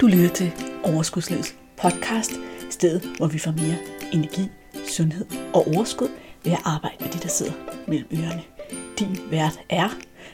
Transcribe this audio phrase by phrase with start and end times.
[0.00, 0.52] Du lytter til
[0.84, 2.32] Overskudslivets podcast,
[2.70, 3.78] stedet hvor vi får mere
[4.12, 4.50] energi,
[4.88, 6.08] sundhed og overskud
[6.44, 7.52] ved at arbejde med de, der sidder
[7.88, 8.42] mellem ørerne.
[8.98, 9.88] Din vært er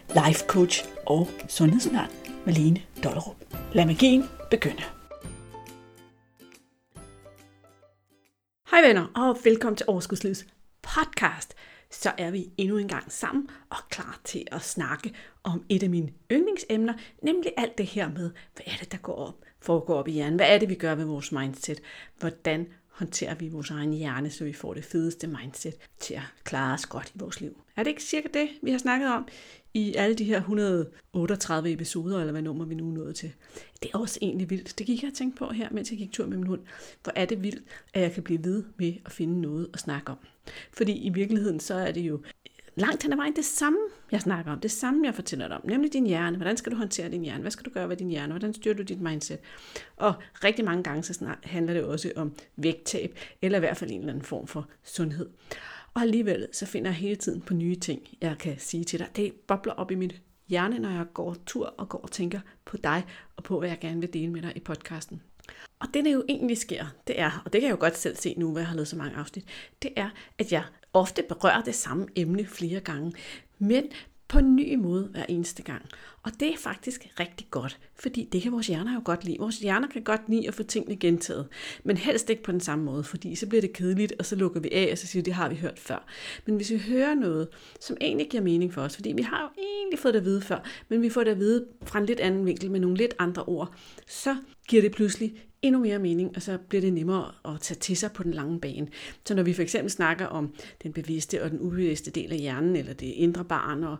[0.08, 2.10] life coach og sundhedsundern
[2.46, 3.36] Malene Dollerup.
[3.72, 4.82] Lad magien begynde.
[8.70, 10.46] Hej venner, og velkommen til Overskudslivets
[10.82, 11.54] podcast.
[11.90, 15.90] Så er vi endnu en gang sammen og klar til at snakke om et af
[15.90, 20.08] mine yndlingsemner, nemlig alt det her med, hvad er det, der går op, foregår op
[20.08, 20.36] i hjernen?
[20.36, 21.80] Hvad er det, vi gør ved vores mindset?
[22.18, 26.74] Hvordan håndterer vi vores egen hjerne, så vi får det fedeste mindset til at klare
[26.74, 27.56] os godt i vores liv?
[27.76, 29.28] Er det ikke cirka det, vi har snakket om
[29.74, 33.32] i alle de her 138 episoder, eller hvad nummer vi nu er nået til?
[33.82, 34.78] Det er også egentlig vildt.
[34.78, 36.60] Det gik jeg og tænkte på her, mens jeg gik tur med min hund.
[37.02, 37.62] Hvor er det vildt,
[37.94, 40.18] at jeg kan blive ved med at finde noget at snakke om.
[40.72, 42.20] Fordi i virkeligheden, så er det jo
[42.76, 43.78] langt hen ad vejen det samme,
[44.12, 46.36] jeg snakker om, det samme, jeg fortæller dig om, nemlig din hjerne.
[46.36, 47.40] Hvordan skal du håndtere din hjerne?
[47.40, 48.32] Hvad skal du gøre ved din hjerne?
[48.32, 49.38] Hvordan styrer du dit mindset?
[49.96, 50.14] Og
[50.44, 54.00] rigtig mange gange så snart handler det også om vægttab, eller i hvert fald en
[54.00, 55.30] eller anden form for sundhed.
[55.94, 59.08] Og alligevel så finder jeg hele tiden på nye ting, jeg kan sige til dig.
[59.16, 62.76] Det bobler op i mit hjerne, når jeg går tur og går og tænker på
[62.76, 63.04] dig,
[63.36, 65.22] og på hvad jeg gerne vil dele med dig i podcasten.
[65.78, 68.16] Og det, der jo egentlig sker, det er, og det kan jeg jo godt selv
[68.16, 69.44] se nu, hvor jeg har lavet så mange afsnit,
[69.82, 70.64] det er, at jeg
[70.94, 73.12] ofte berører det samme emne flere gange,
[73.58, 73.84] men
[74.28, 75.82] på en ny måde hver eneste gang.
[76.22, 79.38] Og det er faktisk rigtig godt, fordi det kan vores hjerner jo godt lide.
[79.38, 81.48] Vores hjerner kan godt lide at få tingene gentaget,
[81.84, 84.60] men helst ikke på den samme måde, fordi så bliver det kedeligt, og så lukker
[84.60, 86.06] vi af, og så siger vi, det har vi hørt før.
[86.46, 87.48] Men hvis vi hører noget,
[87.80, 90.40] som egentlig giver mening for os, fordi vi har jo egentlig fået det at vide
[90.40, 93.14] før, men vi får det at vide fra en lidt anden vinkel med nogle lidt
[93.18, 93.74] andre ord,
[94.06, 94.36] så
[94.68, 98.12] giver det pludselig endnu mere mening, og så bliver det nemmere at tage til sig
[98.12, 98.88] på den lange bane.
[99.26, 102.76] Så når vi for eksempel snakker om den bevidste og den ubevidste del af hjernen,
[102.76, 103.96] eller det indre barn og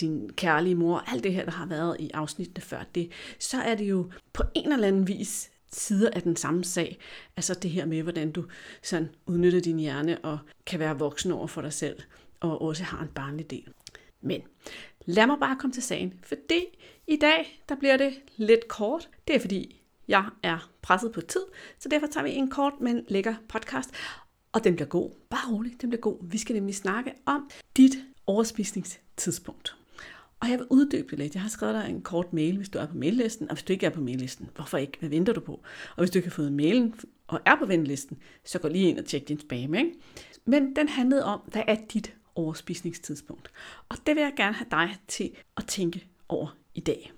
[0.00, 3.74] din kærlige mor, alt det her, der har været i afsnittene før det, så er
[3.74, 6.98] det jo på en eller anden vis sider af den samme sag.
[7.36, 8.44] Altså det her med, hvordan du
[8.82, 11.96] sådan udnytter din hjerne og kan være voksen over for dig selv,
[12.40, 13.68] og også har en barnlig del.
[14.20, 14.42] Men
[15.06, 16.64] lad mig bare komme til sagen, fordi
[17.06, 19.08] i dag, der bliver det lidt kort.
[19.28, 21.44] Det er fordi, jeg er presset på tid,
[21.78, 23.90] så derfor tager vi en kort, men lækker podcast.
[24.52, 25.10] Og den bliver god.
[25.30, 26.18] Bare rolig, den bliver god.
[26.22, 27.92] Vi skal nemlig snakke om dit
[28.26, 29.76] overspisningstidspunkt.
[30.40, 31.34] Og jeg vil uddybe lidt.
[31.34, 33.72] Jeg har skrevet dig en kort mail, hvis du er på maillisten, og hvis du
[33.72, 34.98] ikke er på maillisten, hvorfor ikke?
[34.98, 35.52] Hvad venter du på?
[35.90, 36.94] Og hvis du ikke har fået mailen
[37.26, 39.74] og er på ventelisten, så gå lige ind og tjek din spam.
[39.74, 39.92] Ikke?
[40.44, 43.50] Men den handlede om, hvad er dit overspisningstidspunkt?
[43.88, 47.12] Og det vil jeg gerne have dig til at tænke over i dag.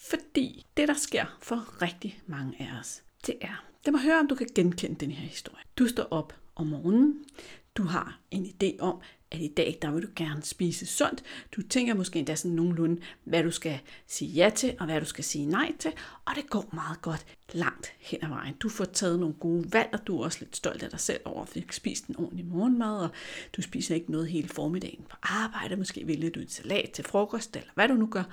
[0.00, 4.28] Fordi det, der sker for rigtig mange af os, det er, det må høre, om
[4.28, 5.64] du kan genkende den her historie.
[5.78, 7.24] Du står op om morgenen,
[7.76, 9.00] du har en idé om,
[9.30, 11.22] at i dag, der vil du gerne spise sundt.
[11.56, 15.06] Du tænker måske endda sådan nogenlunde, hvad du skal sige ja til, og hvad du
[15.06, 15.92] skal sige nej til,
[16.24, 18.54] og det går meget godt langt hen ad vejen.
[18.54, 21.20] Du får taget nogle gode valg, og du er også lidt stolt af dig selv
[21.24, 23.10] over, at du spist en ordentlig morgenmad, og
[23.56, 25.76] du spiser ikke noget hele formiddagen på arbejde.
[25.76, 28.24] Måske vælger du en salat til frokost, eller hvad du nu gør.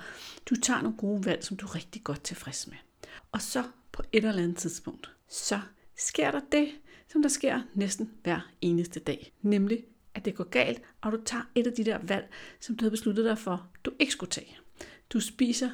[0.46, 2.76] Du tager nogle gode valg, som du er rigtig godt tilfreds med.
[3.32, 3.62] Og så
[3.92, 5.60] på et eller andet tidspunkt, så
[5.96, 6.68] sker der det,
[7.14, 9.32] som der sker næsten hver eneste dag.
[9.42, 12.28] Nemlig, at det går galt, og du tager et af de der valg,
[12.60, 14.56] som du havde besluttet dig for, du ikke skulle tage.
[15.12, 15.70] Du spiser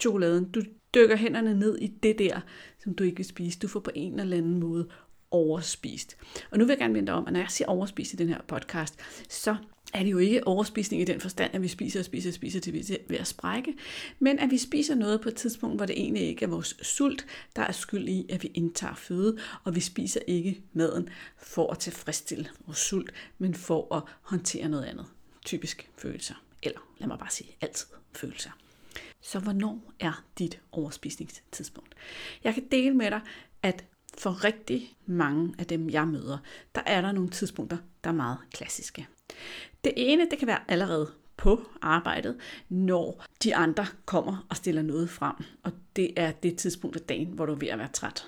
[0.00, 0.62] chokoladen, du
[0.94, 2.40] dykker hænderne ned i det der,
[2.78, 3.58] som du ikke vil spise.
[3.58, 4.88] Du får på en eller anden måde
[5.30, 6.16] overspist.
[6.50, 8.40] Og nu vil jeg gerne vente om, at når jeg siger overspist i den her
[8.48, 9.56] podcast, så
[9.92, 12.60] er det jo ikke overspisning i den forstand, at vi spiser og spiser og spiser
[12.60, 13.74] til vi er ved at sprække,
[14.18, 17.26] men at vi spiser noget på et tidspunkt, hvor det egentlig ikke er vores sult,
[17.56, 21.08] der er skyld i, at vi indtager føde, og vi spiser ikke maden
[21.38, 25.06] for at tilfredsstille vores sult, men for at håndtere noget andet.
[25.44, 28.50] Typisk følelser, eller lad mig bare sige altid følelser.
[29.20, 31.94] Så hvornår er dit overspisningstidspunkt?
[32.44, 33.20] Jeg kan dele med dig,
[33.62, 33.84] at
[34.18, 36.38] for rigtig mange af dem, jeg møder,
[36.74, 39.06] der er der nogle tidspunkter, der er meget klassiske.
[39.84, 42.36] Det ene, det kan være allerede på arbejdet,
[42.68, 45.34] når de andre kommer og stiller noget frem.
[45.62, 48.26] Og det er det tidspunkt af dagen, hvor du er ved at være træt.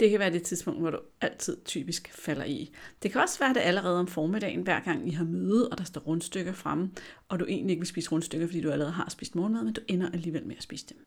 [0.00, 2.72] Det kan være det tidspunkt, hvor du altid typisk falder i.
[3.02, 5.84] Det kan også være det allerede om formiddagen, hver gang I har møde, og der
[5.84, 6.90] står rundstykker fremme,
[7.28, 9.80] og du egentlig ikke vil spise rundstykker, fordi du allerede har spist morgenmad, men du
[9.88, 11.06] ender alligevel med at spise dem.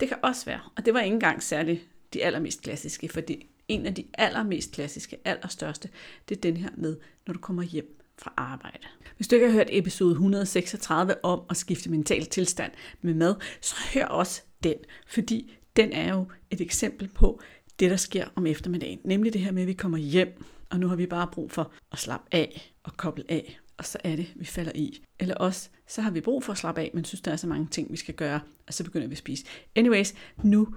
[0.00, 3.86] Det kan også være, og det var ikke engang særligt de allermest klassiske, fordi en
[3.86, 5.88] af de allermest klassiske, allerstørste,
[6.28, 6.96] det er den her med,
[7.26, 8.86] når du kommer hjem fra arbejde.
[9.16, 12.72] Hvis du ikke har hørt episode 136 om at skifte mental tilstand
[13.02, 14.74] med mad, så hør også den,
[15.06, 17.40] fordi den er jo et eksempel på
[17.80, 18.98] det, der sker om eftermiddagen.
[19.04, 21.72] Nemlig det her med, at vi kommer hjem, og nu har vi bare brug for
[21.92, 23.60] at slappe af og koble af.
[23.76, 25.04] Og så er det, vi falder i.
[25.18, 27.46] Eller også, så har vi brug for at slappe af, men synes, der er så
[27.46, 29.44] mange ting, vi skal gøre, og så begynder vi at spise.
[29.76, 30.68] Anyways, nu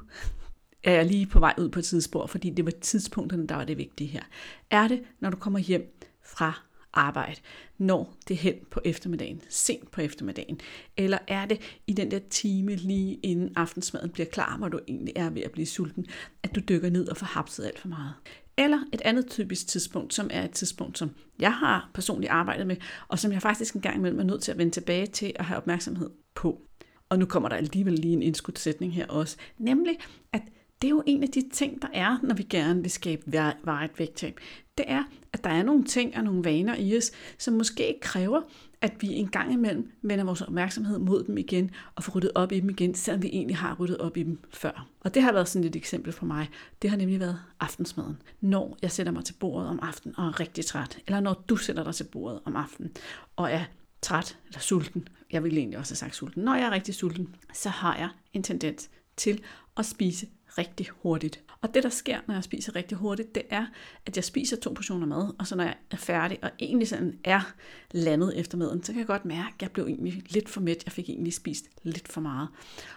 [0.83, 3.65] er jeg lige på vej ud på et tidsspor, fordi det var tidspunkterne, der var
[3.65, 4.23] det vigtige her.
[4.69, 6.66] Er det, når du kommer hjem fra
[6.97, 7.39] arbejde,
[7.77, 10.59] når det hen på eftermiddagen, sent på eftermiddagen,
[10.97, 15.13] eller er det i den der time lige inden aftensmaden bliver klar, hvor du egentlig
[15.15, 16.05] er ved at blive sulten,
[16.43, 18.13] at du dykker ned og får hapset alt for meget.
[18.57, 22.75] Eller et andet typisk tidspunkt, som er et tidspunkt, som jeg har personligt arbejdet med,
[23.07, 25.45] og som jeg faktisk en gang imellem er nødt til at vende tilbage til og
[25.45, 26.61] have opmærksomhed på.
[27.09, 29.95] Og nu kommer der alligevel lige en indskudsætning her også, nemlig
[30.33, 30.41] at
[30.81, 33.23] det er jo en af de ting, der er, når vi gerne vil skabe
[33.63, 34.39] varigt vægttab.
[34.77, 35.03] Det er,
[35.33, 38.41] at der er nogle ting og nogle vaner i os, som måske kræver,
[38.81, 42.51] at vi en gang imellem vender vores opmærksomhed mod dem igen og får ryddet op
[42.51, 44.87] i dem igen, selvom vi egentlig har ryddet op i dem før.
[44.99, 46.49] Og det har været sådan et eksempel for mig.
[46.81, 48.21] Det har nemlig været aftensmaden.
[48.41, 51.55] Når jeg sætter mig til bordet om aftenen og er rigtig træt, eller når du
[51.55, 52.91] sætter dig til bordet om aftenen
[53.35, 53.63] og er
[54.01, 57.35] træt eller sulten, jeg vil egentlig også have sagt sulten, når jeg er rigtig sulten,
[57.53, 59.41] så har jeg en tendens til
[59.77, 60.27] at spise
[60.57, 61.43] rigtig hurtigt.
[61.61, 63.65] Og det, der sker, når jeg spiser rigtig hurtigt, det er,
[64.05, 67.19] at jeg spiser to portioner mad, og så når jeg er færdig og egentlig sådan
[67.23, 67.53] er
[67.91, 70.83] landet efter maden, så kan jeg godt mærke, at jeg blev egentlig lidt for mæt.
[70.85, 72.47] Jeg fik egentlig spist lidt for meget.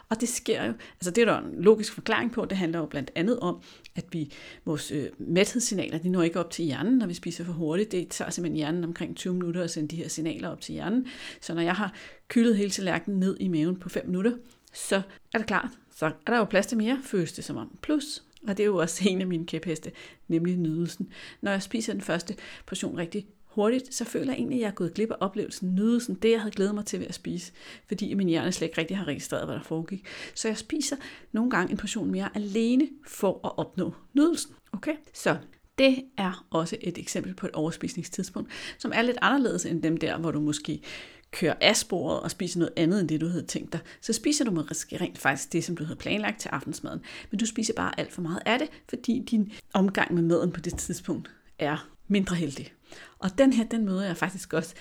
[0.09, 2.87] Og det sker jo, altså det er der en logisk forklaring på, det handler jo
[2.87, 3.63] blandt andet om,
[3.95, 4.33] at vi,
[4.65, 7.93] vores øh, mæthedssignaler, de når ikke op til hjernen, når vi spiser for hurtigt.
[7.93, 11.07] Det tager simpelthen hjernen omkring 20 minutter at sende de her signaler op til hjernen.
[11.41, 11.95] Så når jeg har
[12.29, 14.33] kyldet hele tallerkenen ned i maven på 5 minutter,
[14.73, 15.03] så
[15.35, 17.79] er det klart, så er der jo plads til mere, føles det som om.
[17.83, 19.93] Plus, og det er jo også en af mine kæpheste,
[20.29, 21.09] nemlig nydelsen.
[21.41, 24.75] Når jeg spiser den første portion rigtig hurtigt, så føler jeg egentlig, at jeg er
[24.75, 27.53] gået glip af oplevelsen, nydelsen, det jeg havde glædet mig til ved at spise,
[27.89, 30.07] fordi min hjerne slet ikke rigtig har registreret, hvad der foregik.
[30.35, 30.97] Så jeg spiser
[31.33, 34.55] nogle gange en portion mere alene for at opnå nydelsen.
[34.73, 34.95] Okay?
[35.15, 35.37] Så
[35.79, 40.19] det er også et eksempel på et overspisningstidspunkt, som er lidt anderledes end dem der,
[40.19, 40.83] hvor du måske
[41.31, 44.45] kører af sporet og spiser noget andet end det, du havde tænkt dig, så spiser
[44.45, 47.01] du måske rent faktisk det, som du havde planlagt til aftensmaden.
[47.31, 50.61] Men du spiser bare alt for meget af det, fordi din omgang med maden på
[50.61, 52.73] det tidspunkt er mindre heldig.
[53.19, 54.75] Og den her, den møder jeg faktisk også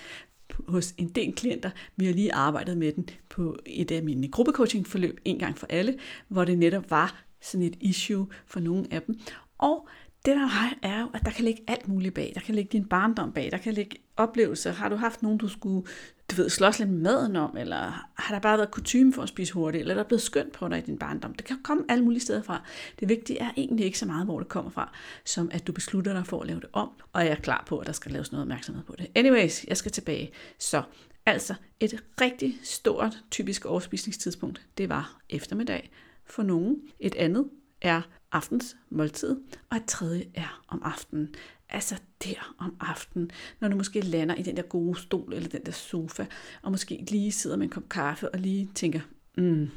[0.68, 1.70] hos en del klienter.
[1.96, 5.98] Vi har lige arbejdet med den på et af mine gruppecoaching-forløb en gang for alle,
[6.28, 9.20] hvor det netop var sådan et issue for nogle af dem.
[9.58, 9.88] Og
[10.24, 10.48] det der
[10.82, 12.32] er jo, at der kan ligge alt muligt bag.
[12.34, 14.72] Der kan ligge din barndom bag, der kan ligge oplevelser.
[14.72, 15.86] Har du haft nogen, du skulle
[16.30, 19.28] du ved, slås lidt med maden om, eller har der bare været kutume for at
[19.28, 21.34] spise hurtigt, eller er der blevet skønt på dig i din barndom?
[21.34, 22.62] Det kan komme alle mulige steder fra.
[23.00, 24.92] Det vigtige er egentlig ikke så meget, hvor det kommer fra,
[25.24, 27.78] som at du beslutter dig for at lave det om, og jeg er klar på,
[27.78, 29.06] at der skal laves noget opmærksomhed på det.
[29.14, 30.30] Anyways, jeg skal tilbage.
[30.58, 30.82] Så
[31.26, 35.90] altså et rigtig stort typisk overspisningstidspunkt, det var eftermiddag
[36.26, 36.76] for nogen.
[37.00, 37.48] Et andet
[37.80, 39.36] er aftens måltid,
[39.70, 41.34] og et tredje er om aftenen.
[41.70, 41.94] Altså
[42.24, 43.30] der om aftenen,
[43.60, 46.26] når du måske lander i den der gode stol eller den der sofa,
[46.62, 49.00] og måske lige sidder med en kop kaffe og lige tænker,
[49.36, 49.70] mm.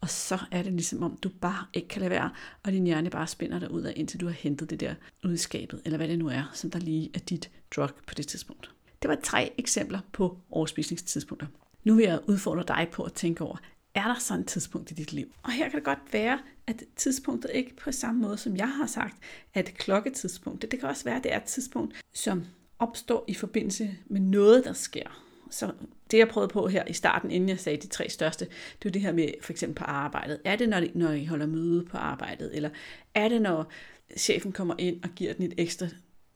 [0.00, 2.30] Og så er det ligesom om, du bare ikke kan lade være,
[2.64, 4.94] og din hjerne bare spænder dig ud af, indtil du har hentet det der
[5.24, 8.26] ud skabet, eller hvad det nu er, som der lige er dit drug på det
[8.26, 8.70] tidspunkt.
[9.02, 11.46] Det var tre eksempler på overspisningstidspunkter.
[11.84, 13.56] Nu vil jeg udfordre dig på at tænke over,
[13.98, 15.32] er der så et tidspunkt i dit liv?
[15.42, 18.86] Og her kan det godt være, at tidspunktet ikke på samme måde, som jeg har
[18.86, 19.16] sagt,
[19.54, 20.62] at et klokketidspunkt.
[20.62, 22.44] Det kan også være, at det er et tidspunkt, som
[22.78, 25.24] opstår i forbindelse med noget, der sker.
[25.50, 25.72] Så
[26.10, 28.46] det, jeg prøvede på her i starten, inden jeg sagde de tre største,
[28.82, 30.40] det er det her med for eksempel på arbejdet.
[30.44, 32.56] Er det, når, når I holder møde på arbejdet?
[32.56, 32.70] Eller
[33.14, 33.70] er det, når
[34.16, 35.86] chefen kommer ind og giver den et ekstra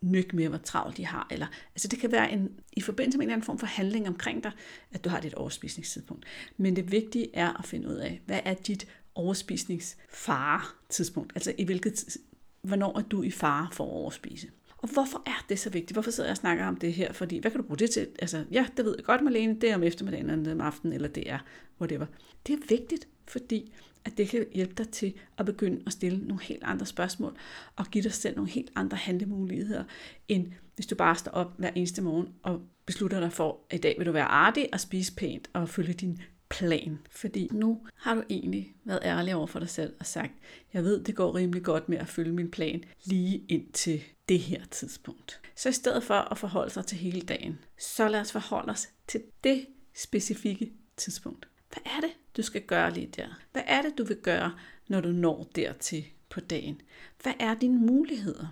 [0.02, 1.26] nyk med, hvor travlt de har.
[1.30, 4.08] Eller, altså det kan være en, i forbindelse med en eller anden form for handling
[4.08, 4.52] omkring dig,
[4.92, 6.24] at du har dit overspisningstidspunkt.
[6.56, 11.32] Men det vigtige er at finde ud af, hvad er dit overspisningsfare tidspunkt?
[11.34, 12.16] Altså i hvilket,
[12.62, 14.48] hvornår er du i fare for at overspise?
[14.78, 15.92] Og hvorfor er det så vigtigt?
[15.92, 17.12] Hvorfor sidder jeg og snakker om det her?
[17.12, 18.08] Fordi, hvad kan du bruge det til?
[18.18, 21.08] Altså, ja, det ved jeg godt, Malene, det er om eftermiddagen, eller om aftenen, eller
[21.08, 21.38] det er
[21.80, 22.06] whatever.
[22.46, 23.72] Det er vigtigt, fordi
[24.04, 27.36] at det kan hjælpe dig til at begynde at stille nogle helt andre spørgsmål,
[27.76, 29.84] og give dig selv nogle helt andre handlemuligheder,
[30.28, 33.80] end hvis du bare står op hver eneste morgen og beslutter dig for, at i
[33.80, 36.98] dag vil du være artig og spise pænt og følge din plan.
[37.10, 40.32] Fordi nu har du egentlig været ærlig over for dig selv og sagt,
[40.72, 44.38] jeg ved, det går rimelig godt med at følge min plan lige ind til det
[44.38, 45.40] her tidspunkt.
[45.56, 48.88] Så i stedet for at forholde sig til hele dagen, så lad os forholde os
[49.08, 51.48] til det specifikke tidspunkt.
[51.68, 53.26] Hvad er det, du skal gøre lige der?
[53.52, 54.52] Hvad er det, du vil gøre,
[54.88, 56.80] når du når dertil på dagen?
[57.22, 58.46] Hvad er dine muligheder?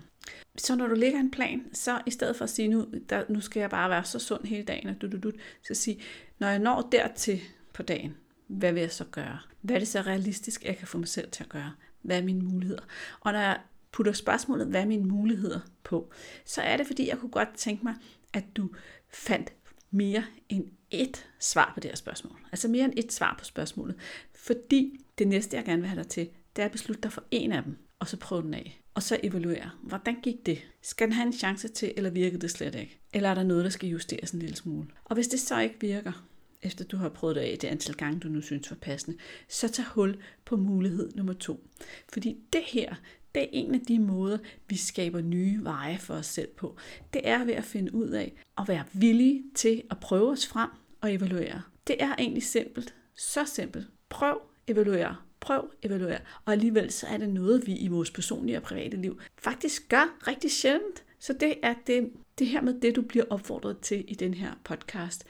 [0.57, 3.41] Så når du lægger en plan, så i stedet for at sige, nu, der, nu
[3.41, 5.31] skal jeg bare være så sund hele dagen, og du, du, du,
[5.67, 6.01] så sige,
[6.39, 7.41] når jeg når dertil
[7.73, 9.39] på dagen, hvad vil jeg så gøre?
[9.61, 11.73] Hvad er det så realistisk, jeg kan få mig selv til at gøre?
[12.01, 12.83] Hvad er mine muligheder?
[13.19, 13.59] Og når jeg
[13.91, 16.11] putter spørgsmålet, hvad er mine muligheder på,
[16.45, 17.95] så er det, fordi jeg kunne godt tænke mig,
[18.33, 18.69] at du
[19.09, 19.53] fandt
[19.91, 22.39] mere end et svar på det her spørgsmål.
[22.51, 23.95] Altså mere end et svar på spørgsmålet.
[24.33, 27.23] Fordi det næste, jeg gerne vil have dig til, det er at beslutte dig for
[27.31, 28.81] en af dem, og så prøve den af.
[28.93, 29.69] Og så evaluere.
[29.83, 30.59] Hvordan gik det?
[30.81, 32.99] Skal den have en chance til, eller virkede det slet ikke?
[33.13, 34.87] Eller er der noget, der skal justeres en lille smule?
[35.03, 36.27] Og hvis det så ikke virker,
[36.61, 39.17] efter du har prøvet det af det antal gange, du nu synes var passende,
[39.49, 41.67] så tag hul på mulighed nummer to.
[42.13, 42.95] Fordi det her,
[43.35, 44.37] det er en af de måder,
[44.69, 46.77] vi skaber nye veje for os selv på.
[47.13, 50.69] Det er ved at finde ud af at være villige til at prøve os frem
[51.01, 51.61] og evaluere.
[51.87, 52.95] Det er egentlig simpelt.
[53.15, 53.87] Så simpelt.
[54.09, 55.15] Prøv, evaluere.
[55.39, 56.19] Prøv, evaluere.
[56.45, 60.17] Og alligevel så er det noget, vi i vores personlige og private liv faktisk gør
[60.27, 61.03] rigtig sjældent.
[61.19, 64.51] Så det er det, det her med det, du bliver opfordret til i den her
[64.63, 65.25] podcast.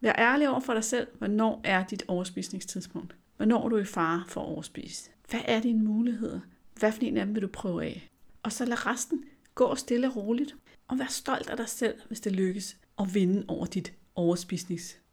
[0.00, 1.06] Vær ærlig over for dig selv.
[1.18, 3.16] Hvornår er dit overspisningstidspunkt?
[3.36, 5.10] Hvornår er du i fare for at overspise?
[5.30, 6.40] Hvad er dine muligheder?
[6.78, 8.10] Hvad for en af dem vil du prøve af?
[8.42, 10.56] Og så lad resten gå stille og roligt.
[10.88, 15.03] Og vær stolt af dig selv, hvis det lykkes at vinde over dit overspisningstidspunkt.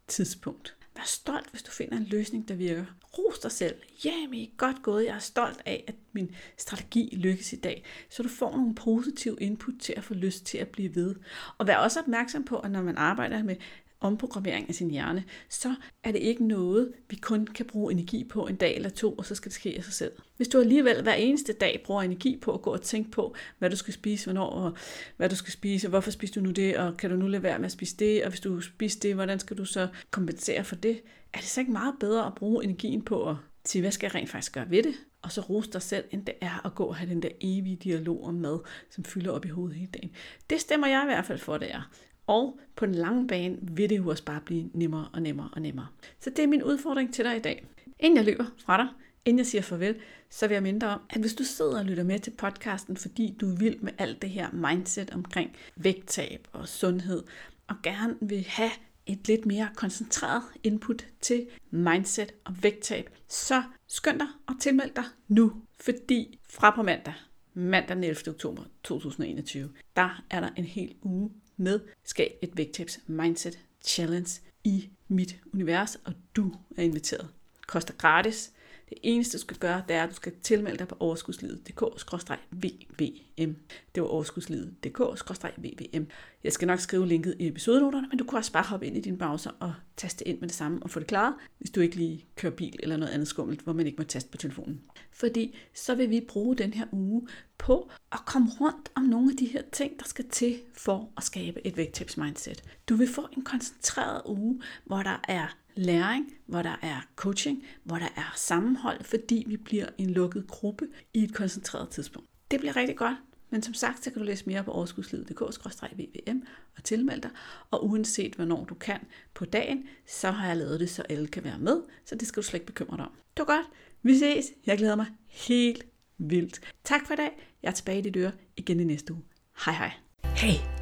[0.96, 2.84] Vær stolt, hvis du finder en løsning, der virker.
[3.18, 3.74] Ros dig selv.
[4.04, 5.04] Jamen, godt gået.
[5.04, 7.84] Jeg er stolt af, at min strategi lykkes i dag.
[8.10, 11.14] Så du får nogle positive input til at få lyst til at blive ved.
[11.58, 13.56] Og vær også opmærksom på, at når man arbejder med
[14.02, 18.46] omprogrammering af sin hjerne, så er det ikke noget, vi kun kan bruge energi på
[18.46, 20.12] en dag eller to, og så skal det ske af sig selv.
[20.36, 23.70] Hvis du alligevel hver eneste dag bruger energi på at gå og tænke på, hvad
[23.70, 24.76] du skal spise, hvornår, og
[25.16, 27.42] hvad du skal spise, og hvorfor spiser du nu det, og kan du nu lade
[27.42, 30.64] være med at spise det, og hvis du spiser det, hvordan skal du så kompensere
[30.64, 31.00] for det?
[31.32, 34.14] Er det så ikke meget bedre at bruge energien på at sige, hvad skal jeg
[34.14, 34.94] rent faktisk gøre ved det?
[35.22, 37.76] Og så rose dig selv, end det er at gå og have den der evige
[37.76, 38.58] dialog om mad,
[38.90, 40.10] som fylder op i hovedet hele dagen.
[40.50, 41.90] Det stemmer jeg i hvert fald for, det er.
[42.26, 45.62] Og på den lange bane vil det jo også bare blive nemmere og nemmere og
[45.62, 45.86] nemmere.
[46.20, 47.66] Så det er min udfordring til dig i dag.
[48.00, 48.88] Inden jeg løber fra dig,
[49.24, 49.96] inden jeg siger farvel,
[50.30, 53.36] så vil jeg minde om, at hvis du sidder og lytter med til podcasten, fordi
[53.40, 57.22] du er vild med alt det her mindset omkring vægttab og sundhed,
[57.68, 58.70] og gerne vil have
[59.06, 65.04] et lidt mere koncentreret input til mindset og vægttab, så skynd dig og tilmeld dig
[65.28, 67.14] nu, fordi fra på mandag,
[67.54, 68.18] mandag den 11.
[68.28, 74.90] oktober 2021, der er der en hel uge med Skab et vægttabs mindset challenge i
[75.08, 77.28] mit univers, og du er inviteret.
[77.58, 78.52] Det koster gratis.
[78.92, 83.56] Det eneste, du skal gøre, det er, at du skal tilmelde dig på overskudslivet.dk-vvm.
[83.94, 86.06] Det var overskudslivet.dk-vvm.
[86.44, 89.00] Jeg skal nok skrive linket i episodenoterne, men du kan også bare hoppe ind i
[89.00, 91.96] din browser og taste ind med det samme og få det klaret, hvis du ikke
[91.96, 94.80] lige kører bil eller noget andet skummelt, hvor man ikke må taste på telefonen.
[95.12, 99.36] Fordi så vil vi bruge den her uge på at komme rundt om nogle af
[99.36, 102.64] de her ting, der skal til for at skabe et vægttabsmindset.
[102.88, 107.96] Du vil få en koncentreret uge, hvor der er læring, hvor der er coaching, hvor
[107.96, 112.28] der er sammenhold, fordi vi bliver en lukket gruppe i et koncentreret tidspunkt.
[112.50, 113.16] Det bliver rigtig godt,
[113.50, 116.42] men som sagt, så kan du læse mere på overskudslivet.dk-vvm
[116.76, 117.30] og tilmelde dig.
[117.70, 119.00] Og uanset hvornår du kan
[119.34, 121.82] på dagen, så har jeg lavet det, så alle kan være med.
[122.04, 123.12] Så det skal du slet ikke bekymre dig om.
[123.36, 123.66] Det var godt.
[124.02, 124.46] Vi ses.
[124.66, 125.86] Jeg glæder mig helt
[126.18, 126.60] vildt.
[126.84, 127.30] Tak for i dag.
[127.62, 129.22] Jeg er tilbage i dit øre igen i næste uge.
[129.64, 129.92] Hej hej.
[130.24, 130.81] Hey,